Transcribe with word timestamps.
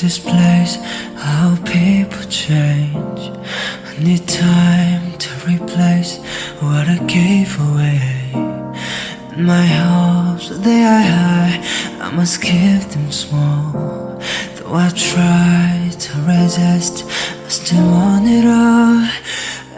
this 0.00 0.18
place, 0.18 0.76
how 1.16 1.56
people 1.64 2.22
change. 2.30 3.20
I 3.84 3.96
need 4.00 4.28
time 4.28 5.18
to 5.18 5.30
replace 5.44 6.18
what 6.60 6.86
I 6.88 6.98
gave 7.06 7.50
away. 7.68 8.30
My 9.36 9.66
hopes, 9.66 10.48
they 10.60 10.82
are 10.84 11.02
high, 11.02 11.58
I 12.00 12.10
must 12.14 12.40
keep 12.40 12.80
them 12.94 13.10
small. 13.10 14.20
Though 14.54 14.74
I 14.74 14.88
try 14.90 15.90
to 16.04 16.12
resist, 16.22 17.04
I 17.44 17.48
still 17.48 17.84
want 17.90 18.26
it 18.28 18.46
all. 18.46 19.02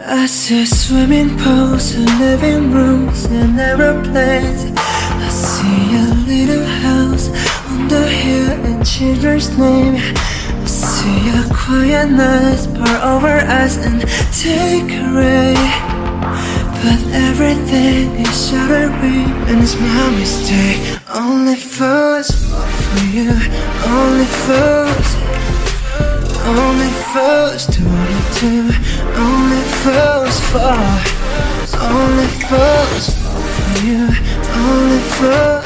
I 0.05 0.27
see 0.27 0.65
swimming 0.65 1.35
pools 1.39 1.95
and 1.95 2.05
living 2.19 2.71
rooms 2.71 3.25
and 3.25 3.59
aeroplanes. 3.59 4.63
I 4.77 5.29
see 5.29 5.95
a 5.95 6.07
little 6.29 6.65
house 6.85 7.50
the 7.91 8.07
hill 8.07 8.65
in 8.65 8.81
children's 8.85 9.49
name. 9.57 9.95
I 9.95 10.65
see 10.65 11.27
a 11.27 11.43
quiet 11.51 12.09
night 12.09 12.63
pour 12.73 12.97
over 13.13 13.35
us 13.61 13.75
and 13.85 13.99
take 14.31 14.91
away. 15.07 15.55
But 16.83 16.99
everything 17.27 18.15
is 18.23 18.31
shattering 18.47 19.27
and 19.49 19.59
it's 19.61 19.75
my 19.75 20.09
mistake. 20.15 20.79
Only 21.13 21.55
fools 21.55 22.31
fall 22.47 22.71
for 22.85 23.03
you. 23.17 23.31
Only 23.99 24.29
fools. 24.45 25.09
Only 26.47 26.91
fools 27.11 27.63
do 27.75 27.83
what 27.83 28.09
I 28.15 28.23
do. 28.39 28.55
Only 29.27 29.63
fools 29.83 30.37
fall. 30.51 30.95
Only 31.91 32.29
fools 32.47 33.05
fall 33.19 33.41
for 33.55 33.85
you. 33.85 34.03
Only 34.63 34.99
fools. 35.15 35.60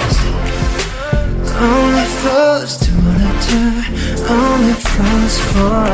Only 4.98 5.28
fools 5.28 5.40
fall. 5.52 5.88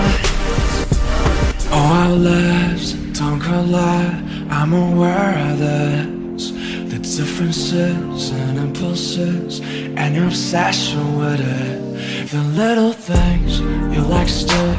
Oh, 1.71 1.91
our 2.01 2.09
lives 2.09 2.93
don't 3.17 3.39
collide. 3.39 4.23
I'm 4.51 4.73
aware 4.73 5.37
of 5.49 5.57
this. 5.57 6.51
The 6.91 6.99
differences 6.99 8.29
and 8.29 8.59
impulses 8.59 9.61
and 9.95 10.15
your 10.15 10.27
obsession 10.27 11.17
with 11.17 11.39
it. 11.39 12.29
The 12.29 12.43
little 12.43 12.93
things 12.93 13.59
you 13.95 14.01
like 14.03 14.29
stick, 14.29 14.77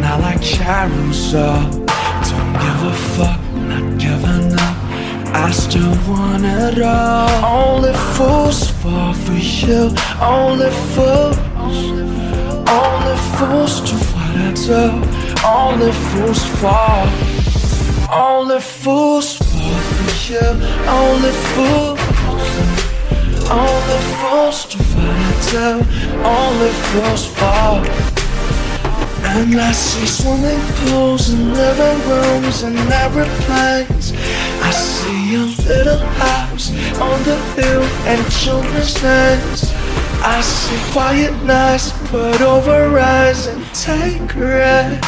not 0.00 0.20
like 0.20 0.42
carousel. 0.42 1.70
Don't 1.70 2.52
give 2.64 2.82
a 2.82 2.94
fuck, 3.14 3.40
not 3.54 3.98
giving 4.00 4.52
up. 4.54 4.76
I 5.32 5.50
still 5.52 5.94
want 6.08 6.44
it 6.44 6.82
all. 6.82 7.44
Only 7.44 7.92
fools 8.14 8.70
fall 8.82 9.14
for 9.14 9.32
you. 9.32 9.94
Only 10.20 10.70
fools. 10.92 12.39
Only 12.70 13.16
fools 13.36 13.80
do 13.80 13.96
what 14.14 14.30
I 14.36 14.52
do. 14.54 14.82
Only 15.44 15.90
fools 15.90 16.44
fall. 16.60 17.06
Only 18.12 18.60
fools 18.60 19.38
fall 19.38 19.80
for 19.94 20.12
you. 20.30 20.48
Only 20.86 21.32
fools. 21.50 21.98
Only 23.50 23.98
fools 24.18 24.58
do 24.70 24.78
what 24.78 25.16
I 25.18 25.32
do. 25.50 25.66
Only 26.22 26.70
fools 26.86 27.26
fall. 27.26 27.82
And 29.32 29.60
I 29.60 29.72
see 29.72 30.06
swimming 30.06 30.60
pools 30.78 31.30
and 31.30 31.52
living 31.52 32.00
rooms 32.08 32.62
and 32.62 32.78
aeroplanes. 32.78 34.12
I 34.62 34.70
see 34.70 35.34
a 35.34 35.44
little 35.66 35.98
house 36.22 36.70
on 37.00 37.20
the 37.24 37.36
hill 37.56 37.82
and 38.06 38.30
children's 38.30 39.02
names. 39.02 39.79
I 40.22 40.42
see 40.42 40.92
quiet 40.92 41.32
nights 41.44 41.92
put 42.10 42.42
over 42.42 42.98
eyes 42.98 43.46
and 43.46 43.64
take 43.74 44.34
rest. 44.36 45.00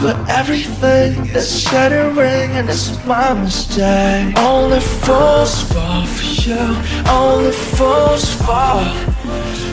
But 0.00 0.16
everything 0.28 1.26
is 1.26 1.60
shattering 1.60 2.50
and 2.52 2.68
it's 2.68 3.04
my 3.04 3.34
mistake. 3.34 4.38
Only 4.38 4.78
fools 4.78 5.62
fall 5.72 6.06
for 6.06 6.48
you. 6.48 6.64
Only 7.08 7.50
fools 7.50 8.34
fall. 8.44 8.86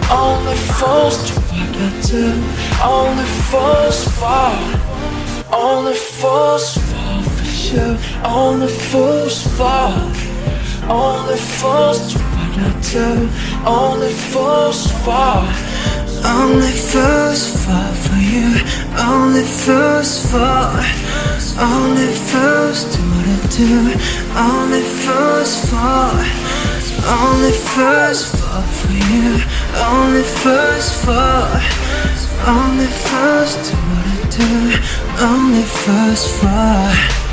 Only 0.10 0.56
fools 0.56 1.18
do 1.30 1.36
what 1.42 1.76
I 1.78 2.02
do. 2.02 2.28
Only 2.84 3.26
fools 3.50 4.08
fall. 4.18 4.58
Only 5.54 5.94
fools 5.94 6.78
fall 6.78 7.22
for 7.22 7.50
you. 7.76 7.98
Only 8.26 8.68
fools 8.68 9.46
fall. 9.56 9.94
Only 10.90 11.38
fools 11.38 12.14
do 12.14 12.31
I. 12.58 13.66
Only 13.66 14.12
fools 14.12 14.92
fall. 15.04 15.48
Only 16.24 16.72
fools 16.72 17.66
fall 17.66 17.94
for 17.94 18.18
you. 18.18 18.50
Only 18.98 19.44
fools 19.44 20.26
fall. 20.32 20.76
Only 21.60 22.12
fools 22.14 22.84
do 22.92 23.02
what 23.12 23.28
I 23.28 23.48
do. 23.56 23.74
Only 24.36 24.82
fools 24.82 25.54
fall. 25.70 26.18
Only 27.08 27.52
fools 27.52 28.22
fall 28.36 28.62
for 28.62 28.92
you. 28.92 29.42
Only 29.90 30.24
fools 30.24 30.92
fall. 31.04 31.48
Only 32.46 32.88
fools 32.88 33.56
do 33.68 33.76
what 33.90 34.06
I 34.08 34.28
do. 34.30 34.52
Only 35.24 35.64
fools 35.64 36.24
fall. 36.42 37.31